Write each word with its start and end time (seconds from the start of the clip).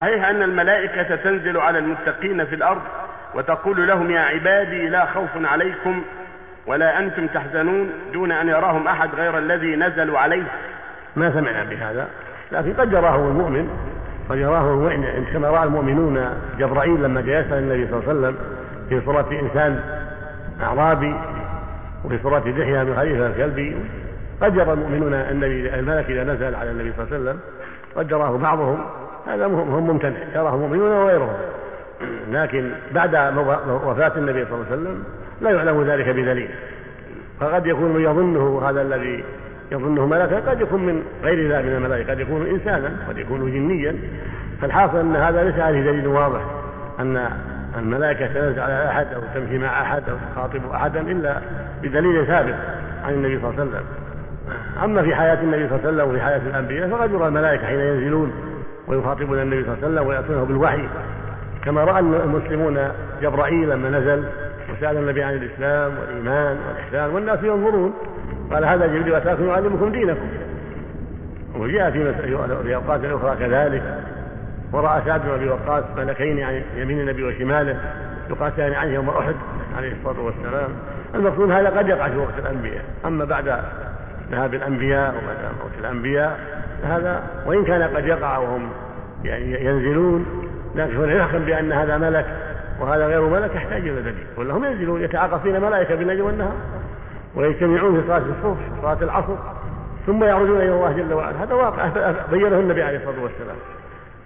صحيح 0.00 0.24
أن 0.24 0.42
الملائكة 0.42 1.16
تنزل 1.16 1.56
على 1.56 1.78
المتقين 1.78 2.44
في 2.44 2.54
الأرض 2.54 2.82
وتقول 3.34 3.88
لهم 3.88 4.10
يا 4.10 4.20
عبادي 4.20 4.88
لا 4.88 5.06
خوف 5.06 5.30
عليكم 5.34 6.02
ولا 6.66 6.98
أنتم 6.98 7.26
تحزنون 7.26 7.90
دون 8.12 8.32
أن 8.32 8.48
يراهم 8.48 8.88
أحد 8.88 9.14
غير 9.14 9.38
الذي 9.38 9.76
نزلوا 9.76 10.18
عليه. 10.18 10.42
ما 11.16 11.30
سمعنا 11.30 11.64
بهذا 11.64 12.08
لكن 12.52 12.72
قد 12.72 12.92
يراه 12.92 13.16
المؤمن 13.16 13.68
قد 14.30 14.38
يراه 14.38 14.74
المؤمن 14.74 15.24
كما 15.32 15.50
رأى 15.50 15.64
المؤمنون 15.64 16.40
جبرائيل 16.58 17.02
لما 17.02 17.20
جاء 17.20 17.58
النبي 17.58 17.86
صلى 17.86 18.00
الله 18.00 18.08
عليه 18.08 18.18
وسلم 18.18 18.36
في 18.88 19.00
صورة 19.00 19.28
إنسان 19.42 19.80
أعرابي 20.62 21.14
وفي 22.04 22.18
صورة 22.22 22.38
دحية 22.38 22.82
بن 22.82 22.96
خليفة 22.96 23.26
الكلبي. 23.26 23.76
قد 24.42 24.56
يرى 24.56 24.72
المؤمنون 24.72 25.14
النبي 25.14 25.74
الملك 25.74 26.10
إذا 26.10 26.24
نزل 26.24 26.54
على 26.54 26.70
النبي 26.70 26.92
صلى 26.92 27.04
الله 27.04 27.16
عليه 27.16 27.30
وسلم 27.30 27.40
قد 27.96 28.10
يراه 28.10 28.36
بعضهم. 28.36 29.05
هذا 29.26 29.46
هم 29.46 29.86
ممتنع 29.86 30.16
يراه 30.34 30.54
المؤمنون 30.54 30.90
وغيرهم. 30.90 31.32
لكن 32.30 32.70
بعد 32.94 33.14
وفاة 33.86 34.12
النبي 34.16 34.44
صلى 34.44 34.54
الله 34.54 34.66
عليه 34.70 34.76
وسلم 34.76 35.04
لا 35.40 35.50
يعلم 35.50 35.82
ذلك 35.82 36.08
بدليل. 36.08 36.48
فقد 37.40 37.66
يكون 37.66 38.00
يظنه 38.00 38.62
هذا 38.68 38.82
الذي 38.82 39.24
يظنه 39.72 40.06
ملكا 40.06 40.50
قد 40.50 40.60
يكون 40.60 40.86
من 40.86 41.02
غير 41.22 41.52
ذلك 41.52 41.64
من 41.64 41.76
الملائكة 41.76 42.10
قد 42.10 42.20
يكون 42.20 42.46
إنسانا 42.46 42.92
قد 43.08 43.18
يكون 43.18 43.52
جنيا. 43.52 43.96
فالحاصل 44.62 44.98
أن 44.98 45.16
هذا 45.16 45.44
ليس 45.44 45.58
عليه 45.58 45.82
دليل 45.82 46.06
واضح 46.06 46.40
أن 47.00 47.30
الملائكة 47.78 48.26
تنزل 48.26 48.60
على 48.60 48.88
أحد 48.88 49.06
أو 49.14 49.20
تمشي 49.34 49.58
مع 49.58 49.82
أحد 49.82 50.02
أو 50.08 50.16
تخاطب 50.32 50.70
أحدا 50.74 51.00
إلا 51.00 51.40
بدليل 51.82 52.26
ثابت 52.26 52.54
عن 53.04 53.14
النبي 53.14 53.40
صلى 53.40 53.50
الله 53.50 53.60
عليه 53.60 53.70
وسلم. 53.70 53.84
أما 54.84 55.02
في 55.02 55.14
حياة 55.14 55.42
النبي 55.42 55.68
صلى 55.68 55.78
الله 55.78 55.88
عليه 55.88 55.96
وسلم 55.96 56.10
وفي 56.10 56.20
حياة 56.20 56.40
الأنبياء 56.46 56.88
فقد 56.88 57.10
يرى 57.10 57.26
الملائكة 57.26 57.66
حين 57.66 57.80
ينزلون 57.80 58.32
ويخاطبون 58.86 59.38
النبي 59.38 59.64
صلى 59.64 59.72
الله 59.72 59.84
عليه 59.84 59.94
وسلم 59.94 60.06
ويأتونه 60.08 60.44
بالوحي. 60.44 60.88
كما 61.64 61.84
رأى 61.84 62.00
المسلمون 62.00 62.88
جبرائيل 63.22 63.70
لما 63.70 63.90
نزل 63.90 64.24
وسأل 64.72 64.96
النبي 64.96 65.22
عن 65.22 65.34
الإسلام 65.34 65.92
والإيمان 65.98 66.56
والإحسان 66.68 67.10
والناس 67.10 67.38
ينظرون. 67.42 67.94
قال 68.52 68.64
هذا 68.64 68.86
جبريل 68.86 69.14
أتاكم 69.14 69.48
يعلمكم 69.48 69.92
دينكم؟ 69.92 70.28
وجاء 71.56 71.90
في 71.90 72.74
أوقات 72.74 73.04
أخرى 73.04 73.36
كذلك. 73.36 73.82
ورأى 74.72 75.02
سعد 75.06 75.22
بن 75.22 75.30
أبي 75.30 75.48
وقاص 75.48 75.84
ملكين 75.96 76.42
عن 76.42 76.62
يمين 76.76 77.00
النبي 77.00 77.24
وشماله 77.24 77.80
يقاتلان 78.30 78.72
عنه 78.72 78.92
يوم 78.92 79.08
أحد 79.08 79.34
عليه 79.76 79.92
الصلاة 79.92 80.20
والسلام. 80.20 80.68
المقصود 81.14 81.50
هذا 81.50 81.78
قد 81.78 81.88
يقع 81.88 82.08
في 82.08 82.16
وقت 82.16 82.38
الأنبياء. 82.38 82.84
أما 83.04 83.24
بعد 83.24 83.60
ذهاب 84.30 84.54
الأنبياء 84.54 85.08
وبعد 85.10 85.52
موت 85.62 85.70
الأنبياء 85.80 86.38
هذا 86.84 87.22
وإن 87.46 87.64
كان 87.64 87.82
قد 87.82 88.06
يقع 88.06 88.38
وهم 88.38 88.70
يعني 89.24 89.64
ينزلون 89.64 90.26
لكن 90.74 91.10
يحكم 91.10 91.38
بأن 91.38 91.72
هذا 91.72 91.98
ملك 91.98 92.26
وهذا 92.80 93.06
غير 93.06 93.20
ملك 93.20 93.54
يحتاج 93.54 93.88
إلى 93.88 94.02
دليل. 94.02 94.26
ولا 94.36 94.54
هم 94.54 94.64
ينزلون 94.64 95.02
يتعاقفين 95.02 95.60
ملائكة 95.60 95.94
بالليل 95.94 96.22
والنهار 96.22 96.52
ويجتمعون 97.34 98.00
في 98.00 98.06
صلاة 98.06 98.18
الصبح 98.18 98.60
صلاة 98.82 98.98
العصر 99.02 99.36
ثم 100.06 100.24
يعرجون 100.24 100.56
إلى 100.56 100.72
الله 100.72 100.92
جل 100.92 101.14
وعلا. 101.14 101.42
هذا 101.42 101.54
واقع 101.54 101.90
بينه 102.30 102.60
النبي 102.60 102.82
عليه 102.82 102.98
الصلاة 102.98 103.22
والسلام. 103.22 103.56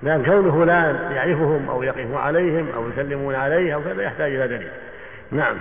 لأن 0.03 0.23
كون 0.23 0.65
فلان 0.65 1.13
يعرفهم 1.13 1.69
أو 1.71 1.83
يقف 1.83 2.15
عليهم 2.15 2.67
أو 2.77 2.89
يسلمون 2.89 3.35
عليه 3.35 3.75
أو 3.75 3.81
كذا 3.83 4.03
يحتاج 4.03 4.35
إلى 4.35 4.49
دليل. 4.49 4.71
نعم. 5.33 5.57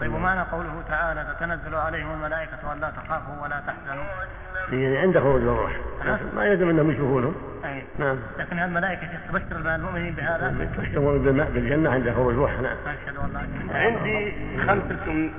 طيب 0.00 0.14
ومعنى 0.14 0.40
قوله 0.40 0.82
تعالى 0.88 1.34
تتنزل 1.34 1.74
عليهم 1.74 2.12
الملائكة 2.12 2.72
ألا 2.72 2.90
تخافوا 2.90 3.42
ولا 3.42 3.62
تحزنوا؟ 3.66 4.04
يعني 4.72 4.98
عند 4.98 5.18
خروج 5.18 5.42
الروح 5.42 5.72
ما 6.36 6.46
يلزم 6.46 6.68
أنهم 6.70 6.90
يشوفونهم. 6.90 7.34
أي. 7.64 7.82
نعم. 7.98 8.16
لكن 8.38 8.58
الملائكة 8.58 9.08
تبشر 9.28 9.74
المؤمنين 9.74 10.14
بهذا؟ 10.14 10.68
تبشر 10.76 11.00
بالجنة 11.54 11.90
عند 11.90 12.12
خروج 12.12 12.34
الروح 12.34 12.60
نعم. 12.60 12.76
أشهد 12.86 13.16
إله 13.16 13.78
عندي 13.78 14.32
خمسة 14.66 15.30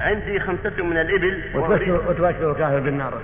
عندي 0.00 0.40
خمسة 0.40 0.84
من 0.84 0.96
الإبل. 0.96 1.42
وتبشر 1.54 2.10
وتبشر 2.10 2.50
الكافر 2.50 2.80
بالنار. 2.80 3.20